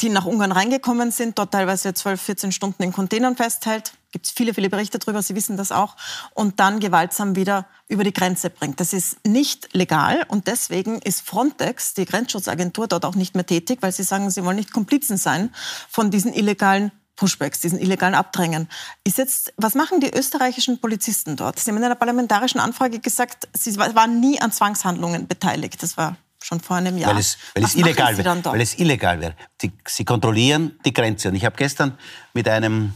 [0.00, 4.32] die nach Ungarn reingekommen sind, dort teilweise 12, 14 Stunden in Containern festhält gibt es
[4.32, 5.96] viele, viele Berichte darüber, Sie wissen das auch,
[6.34, 8.78] und dann gewaltsam wieder über die Grenze bringt.
[8.78, 13.78] Das ist nicht legal und deswegen ist Frontex, die Grenzschutzagentur, dort auch nicht mehr tätig,
[13.80, 15.52] weil sie sagen, sie wollen nicht Komplizen sein
[15.90, 18.68] von diesen illegalen Pushbacks, diesen illegalen Abdrängen.
[19.02, 21.58] Ist jetzt, was machen die österreichischen Polizisten dort?
[21.58, 25.82] Sie haben in einer parlamentarischen Anfrage gesagt, sie waren nie an Zwangshandlungen beteiligt.
[25.82, 27.10] Das war schon vor einem Jahr.
[27.10, 28.44] Weil es, weil es illegal wäre.
[28.44, 29.34] Weil es illegal wäre.
[29.60, 31.30] Sie, sie kontrollieren die Grenze.
[31.30, 31.98] Und ich habe gestern
[32.32, 32.94] mit einem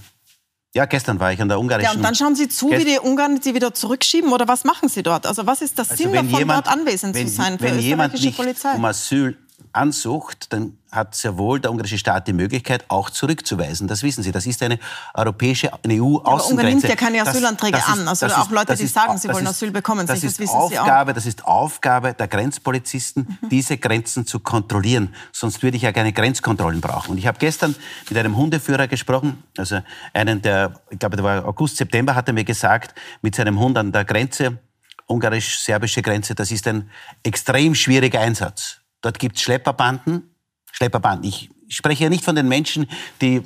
[0.74, 1.90] ja, gestern war ich an der ungarischen.
[1.90, 4.88] Ja, und dann schauen Sie zu, wie die Ungarn sie wieder zurückschieben oder was machen
[4.88, 5.26] Sie dort?
[5.26, 7.78] Also was ist das also Sinn davon, jemand, dort anwesend wenn, zu sein für wenn
[7.78, 8.74] jemand nicht Polizei?
[8.74, 9.36] um Asyl
[9.72, 13.88] ansucht, dann hat sehr wohl der ungarische Staat die Möglichkeit, auch zurückzuweisen.
[13.88, 14.32] Das wissen Sie.
[14.32, 14.78] Das ist eine
[15.14, 16.50] europäische, eine EU-Außengrenze.
[16.50, 18.08] Ungarn nimmt ja keine Asylanträge das, das an.
[18.08, 20.06] Also auch Leute, die sagen, sie wollen ist, Asyl bekommen.
[20.06, 23.48] Das, ist wissen Aufgabe, Das ist Aufgabe der Grenzpolizisten, mhm.
[23.50, 25.14] diese Grenzen zu kontrollieren.
[25.32, 27.12] Sonst würde ich ja keine Grenzkontrollen brauchen.
[27.12, 27.74] Und ich habe gestern
[28.08, 29.80] mit einem Hundeführer gesprochen, also
[30.14, 33.76] einen, der, ich glaube, der war August, September, hat er mir gesagt, mit seinem Hund
[33.76, 34.58] an der Grenze,
[35.06, 36.90] ungarisch-serbische Grenze, das ist ein
[37.22, 38.80] extrem schwieriger Einsatz.
[39.00, 40.34] Dort gibt es Schlepperbanden.
[40.72, 41.28] Schlepperbanden.
[41.28, 42.88] Ich spreche ja nicht von den Menschen,
[43.20, 43.42] die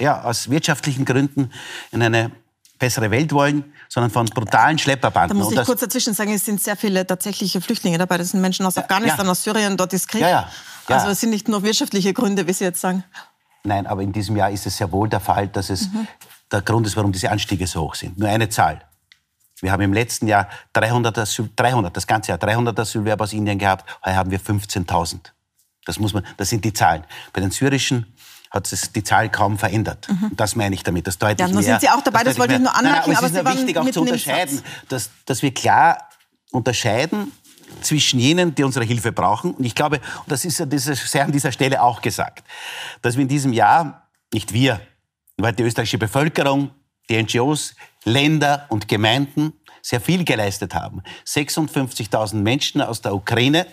[0.00, 1.52] ja, aus wirtschaftlichen Gründen
[1.92, 2.30] in eine
[2.78, 5.38] bessere Welt wollen, sondern von brutalen Schlepperbanden.
[5.38, 8.18] Da muss ich kurz dazwischen sagen, es sind sehr viele tatsächliche Flüchtlinge dabei.
[8.18, 9.32] Das sind Menschen aus Afghanistan, ja.
[9.32, 10.22] aus Syrien, dort ist Krieg.
[10.22, 10.48] Ja, ja,
[10.88, 13.04] also es sind nicht nur wirtschaftliche Gründe, wie Sie jetzt sagen.
[13.62, 16.06] Nein, aber in diesem Jahr ist es sehr wohl der Fall, dass es mhm
[16.54, 18.18] der Grund ist, warum diese Anstiege so hoch sind.
[18.18, 18.82] Nur eine Zahl.
[19.64, 23.58] Wir haben im letzten Jahr 300, Asyl, 300 das ganze Jahr 300 Asylwerber aus Indien
[23.58, 23.88] gehabt.
[24.04, 25.20] Heute haben wir 15.000.
[25.86, 27.04] Das muss man, das sind die Zahlen.
[27.32, 28.14] Bei den syrischen
[28.50, 30.06] hat sich die Zahl kaum verändert.
[30.08, 30.32] Mhm.
[30.36, 31.06] Das meine ich damit.
[31.06, 33.10] Das deutlich ja, nur sind Sie auch dabei, das, das wollte ich nur anmerken.
[33.10, 36.10] Nein, aber, aber es ist nur wichtig auch zu unterscheiden, dass, dass wir klar
[36.50, 37.32] unterscheiden
[37.80, 39.54] zwischen jenen, die unsere Hilfe brauchen.
[39.54, 42.44] Und ich glaube, und das ist ja sehr an dieser Stelle auch gesagt,
[43.00, 44.78] dass wir in diesem Jahr, nicht wir,
[45.38, 46.70] weil die österreichische Bevölkerung,
[47.08, 51.02] die NGOs, Länder und Gemeinden sehr viel geleistet haben.
[51.26, 53.66] 56.000 Menschen aus der Ukraine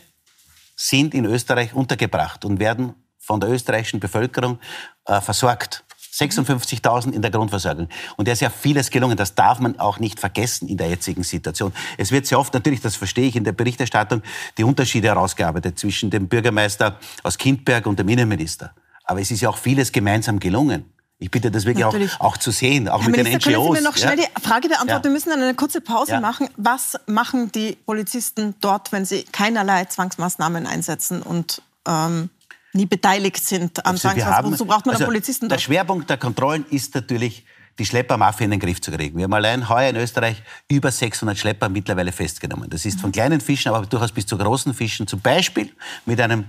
[0.75, 4.59] sind in Österreich untergebracht und werden von der österreichischen Bevölkerung
[5.05, 5.83] äh, versorgt.
[6.13, 7.87] 56.000 in der Grundversorgung.
[8.17, 9.15] Und da ist ja vieles gelungen.
[9.15, 11.71] Das darf man auch nicht vergessen in der jetzigen Situation.
[11.97, 14.21] Es wird sehr oft, natürlich, das verstehe ich in der Berichterstattung,
[14.57, 18.73] die Unterschiede herausgearbeitet zwischen dem Bürgermeister aus Kindberg und dem Innenminister.
[19.05, 20.91] Aber es ist ja auch vieles gemeinsam gelungen.
[21.21, 23.65] Ich bitte das wirklich auch, auch, zu sehen, auch Herr mit Minister, den NGOs.
[23.65, 24.25] Können Sie mir noch schnell ja?
[24.25, 24.89] die Frage beantworten?
[24.89, 25.03] Ja.
[25.03, 26.19] Wir müssen dann eine kurze Pause ja.
[26.19, 26.49] machen.
[26.57, 32.31] Was machen die Polizisten dort, wenn sie keinerlei Zwangsmaßnahmen einsetzen und ähm,
[32.73, 34.57] nie beteiligt sind am Zwangsmaßnahmen?
[34.57, 35.59] So braucht man also, Polizisten dort.
[35.59, 37.45] Der Schwerpunkt der Kontrollen ist natürlich
[37.77, 39.15] die Schleppermafia in den Griff zu kriegen.
[39.15, 42.67] Wir haben allein heuer in Österreich über 600 Schlepper mittlerweile festgenommen.
[42.67, 45.05] Das ist von kleinen Fischen, aber durchaus bis zu großen Fischen.
[45.05, 45.69] Zum Beispiel
[46.07, 46.45] mit, einem,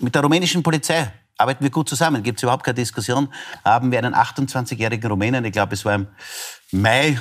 [0.00, 3.32] mit der rumänischen Polizei arbeiten wir gut zusammen, gibt es überhaupt keine Diskussion,
[3.64, 6.06] haben wir einen 28-jährigen Rumänen, ich glaube, es war im
[6.72, 7.20] Mai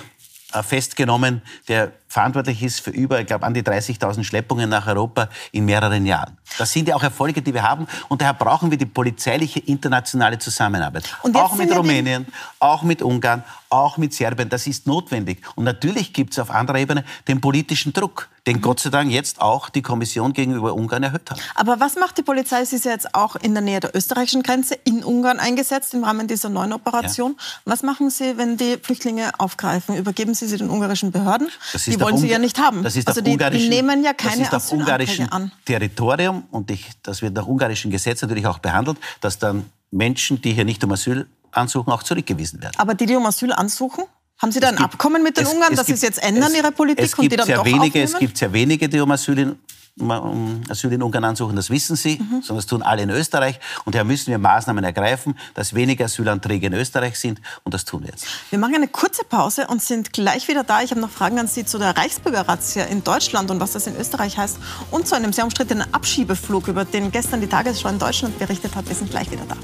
[0.54, 5.28] äh, festgenommen, der verantwortlich ist für über, ich glaube, an die 30.000 Schleppungen nach Europa
[5.52, 6.38] in mehreren Jahren.
[6.58, 7.88] Das sind ja auch Erfolge, die wir haben.
[8.08, 11.14] Und daher brauchen wir die polizeiliche internationale Zusammenarbeit.
[11.34, 12.26] auch mit Rumänien,
[12.60, 14.48] auch mit Ungarn, auch mit Serbien.
[14.48, 15.42] Das ist notwendig.
[15.56, 19.42] Und natürlich gibt es auf anderer Ebene den politischen Druck, den Gott sei Dank jetzt
[19.42, 21.40] auch die Kommission gegenüber Ungarn erhöht hat.
[21.56, 22.64] Aber was macht die Polizei?
[22.64, 26.04] Sie ist ja jetzt auch in der Nähe der österreichischen Grenze in Ungarn eingesetzt im
[26.04, 27.36] Rahmen dieser neuen Operation.
[27.38, 27.46] Ja.
[27.66, 29.98] Was machen Sie, wenn die Flüchtlinge aufgreifen?
[29.98, 31.50] Übergeben Sie sie den ungarischen Behörden?
[31.74, 32.84] die wollen Sie ja nicht haben.
[32.84, 35.52] Das ist also die, die, nehmen ja keine Das ist auf ungarischem an.
[35.66, 40.54] Territorium und ich, das wird nach ungarischen Gesetz natürlich auch behandelt, dass dann Menschen, die
[40.54, 42.76] hier nicht um Asyl ansuchen, auch zurückgewiesen werden.
[42.78, 44.04] Aber die, die um Asyl ansuchen?
[44.38, 46.16] Haben Sie da ein gibt, Abkommen mit den es, Ungarn, es dass gibt, Sie es
[46.16, 48.06] jetzt ändern, es, Ihre Politik, und die dann doch wenige, aufnehmen?
[48.06, 49.56] Es gibt sehr wenige, die um Asyl in
[49.98, 52.42] Asyl in Ungarn ansuchen, das wissen Sie, mhm.
[52.42, 53.60] sondern das tun alle in Österreich.
[53.86, 57.40] Und daher müssen wir Maßnahmen ergreifen, dass weniger Asylanträge in Österreich sind.
[57.64, 58.28] Und das tun wir jetzt.
[58.50, 60.82] Wir machen eine kurze Pause und sind gleich wieder da.
[60.82, 63.96] Ich habe noch Fragen an Sie zu der Reichsbürgerrazzia in Deutschland und was das in
[63.96, 64.58] Österreich heißt.
[64.92, 68.88] Und zu einem sehr umstrittenen Abschiebeflug, über den gestern die Tagesschau in Deutschland berichtet hat.
[68.90, 69.56] Wir sind gleich wieder da.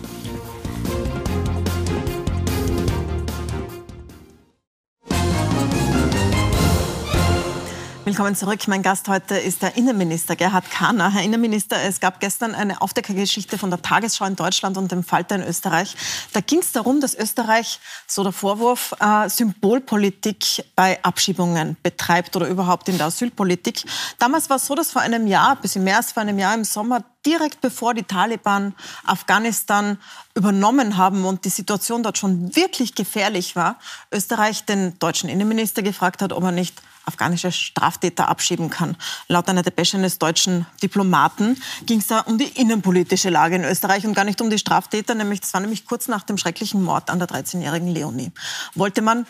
[8.12, 8.67] Willkommen zurück.
[8.67, 11.13] Mein Gast heute ist der Innenminister Gerhard Kahner.
[11.13, 15.36] Herr Innenminister, es gab gestern eine Aufdeckergeschichte von der Tagesschau in Deutschland und dem Falter
[15.36, 15.95] in Österreich.
[16.34, 22.50] Da ging es darum, dass Österreich, so der Vorwurf, äh, Symbolpolitik bei Abschiebungen betreibt oder
[22.50, 23.86] überhaupt in der Asylpolitik.
[24.19, 26.54] Damals war es so, dass vor einem Jahr, ein bisschen mehr als vor einem Jahr
[26.54, 29.97] im Sommer, direkt bevor die Taliban Afghanistan
[30.36, 33.78] übernommen haben und die Situation dort schon wirklich gefährlich war,
[34.12, 38.96] Österreich den deutschen Innenminister gefragt hat, ob er nicht afghanische Straftäter abschieben kann.
[39.28, 44.06] Laut einer Depesche eines deutschen Diplomaten ging es da um die innenpolitische Lage in Österreich
[44.06, 45.16] und gar nicht um die Straftäter.
[45.16, 48.32] Nämlich, das war nämlich kurz nach dem schrecklichen Mord an der 13-jährigen Leonie.
[48.76, 49.26] Wollte man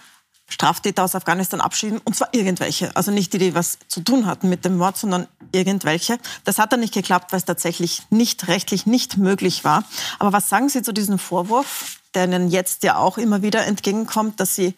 [0.52, 2.94] Straftäter aus Afghanistan abschieben, und zwar irgendwelche.
[2.96, 6.20] Also nicht die, die was zu tun hatten mit dem Mord, sondern irgendwelche.
[6.44, 9.86] Das hat dann nicht geklappt, weil es tatsächlich nicht rechtlich nicht möglich war.
[10.20, 14.40] Aber was sagen Sie zu diesem Vorwurf, der Ihnen jetzt ja auch immer wieder entgegenkommt,
[14.40, 14.76] dass Sie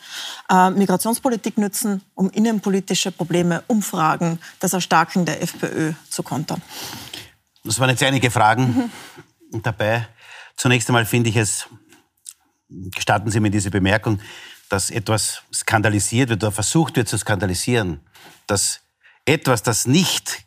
[0.49, 6.61] äh, Migrationspolitik nützen, um innenpolitische Probleme, Umfragen, das Erstarken der FPÖ zu kontern?
[7.63, 8.91] Das waren jetzt einige Fragen
[9.51, 9.61] mhm.
[9.61, 10.07] dabei.
[10.55, 11.67] Zunächst einmal finde ich es,
[12.69, 14.19] gestatten Sie mir diese Bemerkung,
[14.69, 17.99] dass etwas skandalisiert wird oder versucht wird zu skandalisieren,
[18.47, 18.81] dass
[19.25, 20.43] etwas, das nicht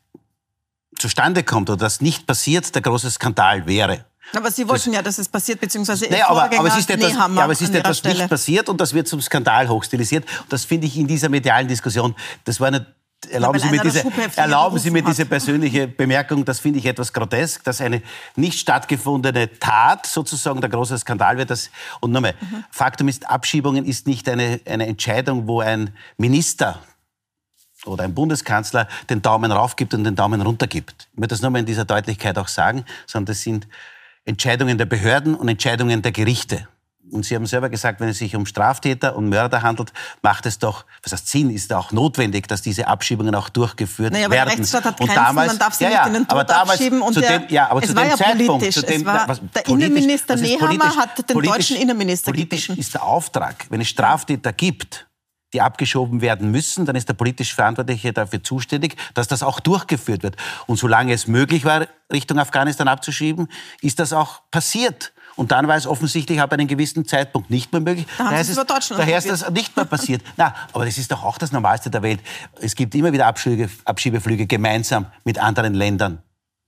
[0.99, 4.05] zustande kommt oder das nicht passiert, der große Skandal wäre.
[4.35, 7.13] Aber Sie wollten das, ja, dass es passiert, beziehungsweise naja, aber, aber, es ist etwas,
[7.13, 10.25] ja, aber es ist etwas nicht passiert und das wird zum Skandal hochstilisiert.
[10.43, 12.87] Und das finde ich in dieser medialen Diskussion, das war eine
[13.31, 14.05] Erlauben, Sie mir, diese,
[14.37, 18.03] erlauben Sie mir diese persönliche Bemerkung, das finde ich etwas grotesk, dass eine
[18.37, 21.51] nicht stattgefundene Tat sozusagen der große Skandal wird.
[21.51, 22.65] Das, und nochmal, mhm.
[22.71, 26.79] Faktum ist, Abschiebungen ist nicht eine, eine Entscheidung, wo ein Minister
[27.85, 31.09] oder ein Bundeskanzler den Daumen rauf gibt und den Daumen runter gibt.
[31.13, 33.67] Ich möchte das nochmal in dieser Deutlichkeit auch sagen, sondern das sind
[34.27, 36.69] Entscheidungen der Behörden und Entscheidungen der Gerichte
[37.11, 40.59] und Sie haben selber gesagt, wenn es sich um Straftäter und Mörder handelt, macht es
[40.59, 44.49] doch, was heißt Sinn, ist auch notwendig, dass diese Abschiebungen auch durchgeführt naja, aber werden.
[44.49, 46.71] Der Rechtsstaat hat Grenzen, und damals, man darf sie ja, nicht in den Tod damals,
[46.71, 47.03] abschieben.
[47.03, 48.75] Und der, dem, ja, aber es zu war dem ja Zeitpunkt, politisch.
[48.75, 52.81] Zu dem, war, was, der Innenminister Nehammer hat den deutschen Innenminister Politisch gebeten.
[52.81, 55.07] ist der Auftrag, wenn es Straftäter gibt,
[55.53, 60.23] die abgeschoben werden müssen, dann ist der politisch Verantwortliche dafür zuständig, dass das auch durchgeführt
[60.23, 60.37] wird.
[60.67, 63.49] Und solange es möglich war, Richtung Afghanistan abzuschieben,
[63.81, 65.13] ist das auch passiert.
[65.37, 68.07] Und dann war es offensichtlich ab einem gewissen Zeitpunkt nicht mehr möglich.
[68.17, 68.57] Da daher, ist,
[68.91, 70.23] daher ist das nicht mehr passiert.
[70.37, 72.21] Na, aber das ist doch auch das Normalste der Welt.
[72.61, 76.23] Es gibt immer wieder Abschiebe, Abschiebeflüge gemeinsam mit anderen Ländern,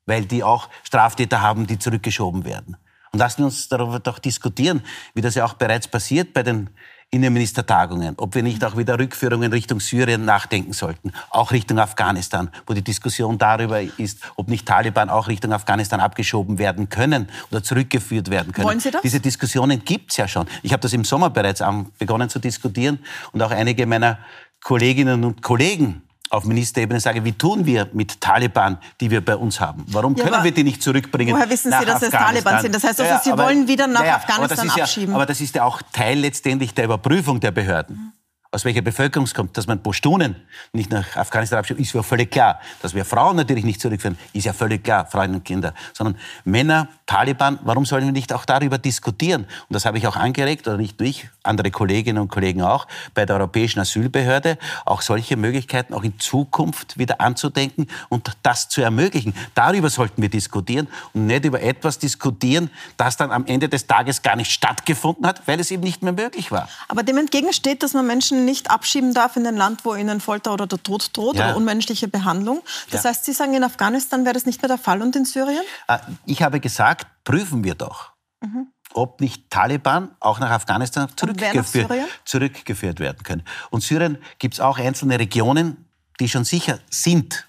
[0.05, 2.77] weil die auch Straftäter haben, die zurückgeschoben werden.
[3.11, 4.83] Und lassen wir uns darüber doch diskutieren,
[5.15, 6.69] wie das ja auch bereits passiert bei den
[7.11, 12.75] Innenministertagungen, ob wir nicht auch wieder Rückführungen Richtung Syrien nachdenken sollten, auch Richtung Afghanistan, wo
[12.75, 18.31] die Diskussion darüber ist, ob nicht Taliban auch Richtung Afghanistan abgeschoben werden können oder zurückgeführt
[18.31, 18.67] werden können.
[18.67, 19.01] Wollen Sie das?
[19.01, 20.47] Diese Diskussionen gibt es ja schon.
[20.63, 21.63] Ich habe das im Sommer bereits
[21.99, 22.99] begonnen zu diskutieren
[23.33, 24.19] und auch einige meiner
[24.63, 29.61] Kolleginnen und Kollegen auf Ministerebene sage, wie tun wir mit Taliban, die wir bei uns
[29.61, 29.85] haben?
[29.89, 31.35] Warum ja, können wir die nicht zurückbringen?
[31.35, 32.75] Woher wissen Sie, dass es Taliban sind?
[32.75, 35.15] Das heißt also, ja, Sie aber, wollen wieder nach ja, Afghanistan aber abschieben.
[35.15, 37.97] aber das ist ja auch Teil letztendlich der Überprüfung der Behörden.
[37.97, 38.18] Mhm
[38.51, 40.37] aus welcher Bevölkerung kommt, dass man Pashtunen
[40.73, 42.61] nicht nach Afghanistan abschiebt, ist ja völlig klar.
[42.81, 45.75] Dass wir Frauen natürlich nicht zurückführen, ist ja völlig klar, Frauen und Kinder.
[45.93, 49.43] Sondern Männer, Taliban, warum sollen wir nicht auch darüber diskutieren?
[49.43, 52.87] Und das habe ich auch angeregt, oder nicht nur ich, andere Kolleginnen und Kollegen auch,
[53.13, 54.57] bei der Europäischen Asylbehörde,
[54.87, 59.35] auch solche Möglichkeiten auch in Zukunft wieder anzudenken und das zu ermöglichen.
[59.55, 64.23] Darüber sollten wir diskutieren und nicht über etwas diskutieren, das dann am Ende des Tages
[64.23, 66.67] gar nicht stattgefunden hat, weil es eben nicht mehr möglich war.
[66.89, 70.21] Aber dem entgegensteht, dass man Menschen Menschen nicht abschieben darf in ein Land, wo ihnen
[70.21, 71.47] Folter oder der Tod droht ja.
[71.47, 72.63] oder unmenschliche Behandlung.
[72.91, 73.11] Das ja.
[73.11, 75.63] heißt, Sie sagen, in Afghanistan wäre das nicht mehr der Fall und in Syrien?
[75.87, 78.13] Äh, ich habe gesagt, prüfen wir doch.
[78.41, 81.93] Mhm ob nicht Taliban auch nach Afghanistan zurückgeführt,
[82.25, 83.43] zurückgeführt werden können.
[83.69, 85.85] Und Syrien gibt es auch einzelne Regionen,
[86.19, 87.47] die schon sicher sind.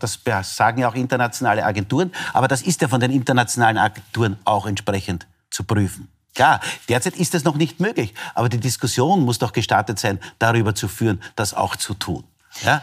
[0.00, 2.10] Das sagen ja auch internationale Agenturen.
[2.32, 6.08] Aber das ist ja von den internationalen Agenturen auch entsprechend zu prüfen.
[6.34, 10.74] Klar, derzeit ist es noch nicht möglich, aber die Diskussion muss doch gestartet sein, darüber
[10.74, 12.24] zu führen, das auch zu tun.
[12.62, 12.82] Ja?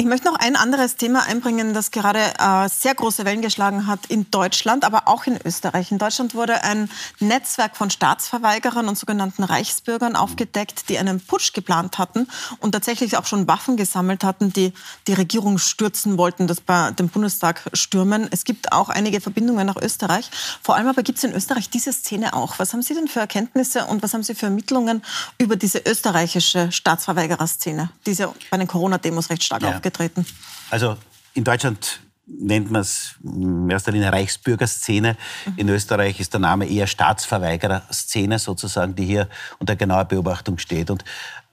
[0.00, 4.06] Ich möchte noch ein anderes Thema einbringen, das gerade äh, sehr große Wellen geschlagen hat
[4.08, 5.92] in Deutschland, aber auch in Österreich.
[5.92, 11.98] In Deutschland wurde ein Netzwerk von Staatsverweigerern und sogenannten Reichsbürgern aufgedeckt, die einen Putsch geplant
[11.98, 12.28] hatten
[12.60, 14.72] und tatsächlich auch schon Waffen gesammelt hatten, die
[15.06, 18.26] die Regierung stürzen wollten, das bei dem Bundestag stürmen.
[18.30, 20.30] Es gibt auch einige Verbindungen nach Österreich.
[20.62, 22.58] Vor allem aber gibt es in Österreich diese Szene auch.
[22.58, 25.02] Was haben Sie denn für Erkenntnisse und was haben Sie für Ermittlungen
[25.36, 29.68] über diese österreichische Staatsverweigererszene, die ja bei den Corona-Demos recht stark ja.
[29.68, 30.26] aufgetreten aufgetreten?
[30.70, 30.96] Also
[31.34, 35.16] in Deutschland nennt man es in erster Linie Reichsbürgerszene.
[35.46, 35.52] Mhm.
[35.56, 40.90] In Österreich ist der Name eher Staatsverweigererszene sozusagen, die hier unter genauer Beobachtung steht.
[40.90, 41.04] Und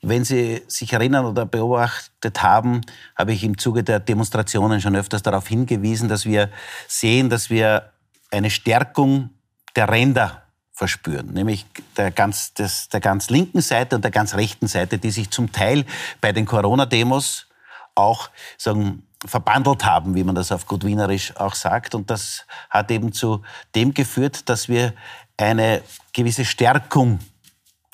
[0.03, 2.81] wenn Sie sich erinnern oder beobachtet haben,
[3.15, 6.51] habe ich im Zuge der Demonstrationen schon öfters darauf hingewiesen, dass wir
[6.87, 7.91] sehen, dass wir
[8.29, 9.31] eine Stärkung
[9.75, 11.65] der Ränder verspüren, nämlich
[11.97, 15.51] der ganz, des, der ganz linken Seite und der ganz rechten Seite, die sich zum
[15.51, 15.85] Teil
[16.21, 17.46] bei den Corona-Demos
[17.97, 21.95] auch sagen, verbandelt haben, wie man das auf gut Wienerisch auch sagt.
[21.95, 23.41] Und das hat eben zu
[23.75, 24.93] dem geführt, dass wir
[25.37, 25.81] eine
[26.13, 27.19] gewisse Stärkung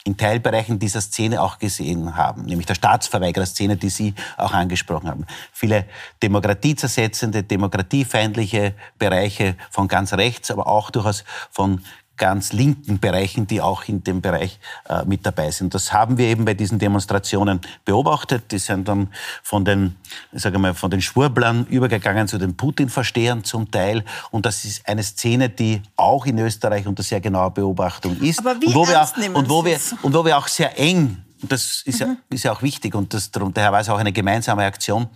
[0.05, 5.25] in Teilbereichen dieser Szene auch gesehen haben, nämlich der Staatsverweigerer-Szene, die Sie auch angesprochen haben.
[5.53, 5.85] Viele
[6.21, 11.81] demokratiezersetzende, demokratiefeindliche Bereiche von ganz rechts, aber auch durchaus von
[12.17, 15.73] ganz linken Bereichen, die auch in dem Bereich äh, mit dabei sind.
[15.73, 18.51] Das haben wir eben bei diesen Demonstrationen beobachtet.
[18.51, 19.09] Die sind dann
[19.41, 19.95] von den,
[20.31, 24.03] sage mal, von den Schwurblern übergegangen zu den Putin-Verstehern zum Teil.
[24.31, 28.39] Und das ist eine Szene, die auch in Österreich unter sehr genauer Beobachtung ist.
[28.39, 31.23] Aber wie und wo wir auch, und wo wir, und wo wir auch sehr eng
[31.51, 32.07] das ist, mhm.
[32.07, 35.07] ja, ist ja auch wichtig und das, darum, daher war es auch eine gemeinsame Aktion,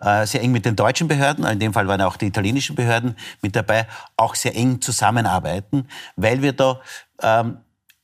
[0.00, 3.16] äh, sehr eng mit den deutschen Behörden, in dem Fall waren auch die italienischen Behörden
[3.42, 3.86] mit dabei,
[4.16, 6.80] auch sehr eng zusammenarbeiten, weil wir da
[7.22, 7.58] ähm,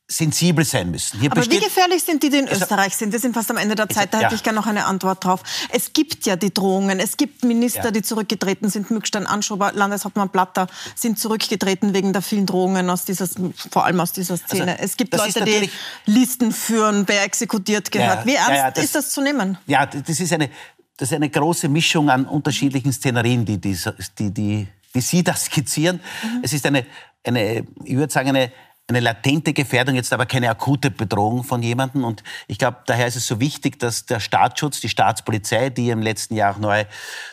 [0.07, 1.19] sensibel sein müssen.
[1.19, 3.12] Hier Aber wie gefährlich sind die, die in Österreich sind?
[3.12, 4.35] Wir sind fast am Ende der Zeit, da hätte ja.
[4.35, 5.43] ich gerne noch eine Antwort drauf.
[5.71, 7.90] Es gibt ja die Drohungen, es gibt Minister, ja.
[7.90, 8.90] die zurückgetreten sind.
[8.90, 13.27] Mückstein, Anschober, Landeshauptmann Platter sind zurückgetreten wegen der vielen Drohungen, aus dieser,
[13.71, 14.73] vor allem aus dieser Szene.
[14.73, 15.71] Also, es gibt Leute, die
[16.05, 18.21] Listen führen, wer exekutiert gehört.
[18.21, 19.57] Ja, wie ernst das, ist das zu nehmen?
[19.67, 20.51] Ja, das ist eine,
[20.99, 23.77] das ist eine große Mischung an unterschiedlichen Szenerien, die, die,
[24.19, 26.01] die, die, die Sie da skizzieren.
[26.23, 26.40] Mhm.
[26.43, 26.85] Es ist eine,
[27.25, 28.53] eine, ich würde sagen, eine
[28.88, 32.05] eine latente Gefährdung, jetzt aber keine akute Bedrohung von jemandem.
[32.05, 36.03] Und ich glaube, daher ist es so wichtig, dass der Staatsschutz, die Staatspolizei, die im
[36.03, 36.85] letzten Jahr neu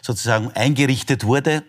[0.01, 1.63] sozusagen eingerichtet wurde,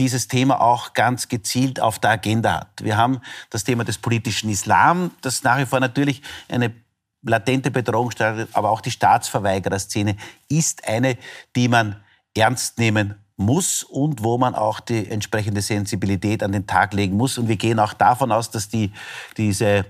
[0.00, 2.82] dieses Thema auch ganz gezielt auf der Agenda hat.
[2.82, 6.74] Wir haben das Thema des politischen Islam, das nach wie vor natürlich eine
[7.22, 10.16] latente Bedrohung stellt, aber auch die Staatsverweigererszene
[10.48, 11.18] ist eine,
[11.54, 12.02] die man
[12.34, 17.38] ernst nehmen muss und wo man auch die entsprechende Sensibilität an den Tag legen muss.
[17.38, 18.92] Und wir gehen auch davon aus, dass die,
[19.36, 19.86] diese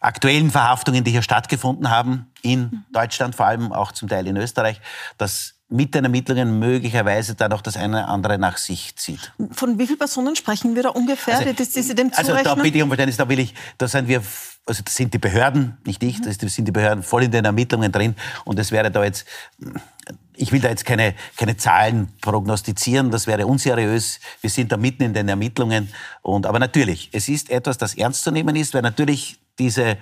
[0.00, 4.80] aktuellen Verhaftungen, die hier stattgefunden haben, in Deutschland, vor allem auch zum Teil in Österreich,
[5.18, 9.32] dass mit den Ermittlungen möglicherweise da noch das eine oder andere nach sich zieht.
[9.50, 12.54] Von wie vielen Personen sprechen wir da ungefähr, also, die, die Sie dem Also da
[12.54, 14.22] bitte ich um Verständnis, da will ich, da sind wir,
[14.66, 17.90] also das sind die Behörden, nicht ich, das sind die Behörden voll in den Ermittlungen
[17.90, 19.26] drin und es wäre da jetzt,
[20.36, 24.20] ich will da jetzt keine, keine Zahlen prognostizieren, das wäre unseriös.
[24.42, 25.88] Wir sind da mitten in den Ermittlungen
[26.20, 29.96] und, aber natürlich, es ist etwas, das ernst zu nehmen ist, weil natürlich diese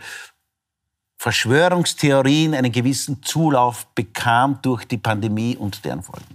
[1.23, 6.27] Verschwörungstheorien einen gewissen Zulauf bekam durch die Pandemie und deren Folgen.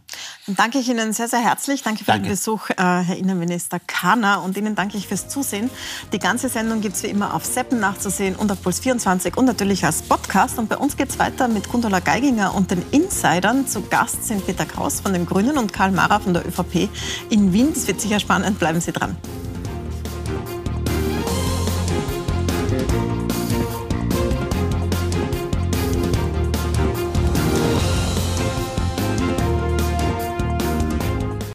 [0.46, 1.84] Dann danke ich Ihnen sehr, sehr herzlich.
[1.84, 2.24] Danke für danke.
[2.24, 4.42] den Besuch, äh, Herr Innenminister Kahner.
[4.44, 5.70] Und Ihnen danke ich fürs Zusehen.
[6.14, 9.84] Die ganze Sendung gibt es wie immer auf Seppen nachzusehen und auf Puls24 und natürlich
[9.84, 10.58] als Podcast.
[10.58, 13.68] Und bei uns geht es weiter mit Gundula Geiginger und den Insidern.
[13.68, 16.88] Zu Gast sind Peter Kraus von den Grünen und Karl Mara von der ÖVP
[17.30, 17.74] in Wien.
[17.74, 18.58] Das wird sicher spannend.
[18.58, 19.18] Bleiben Sie dran.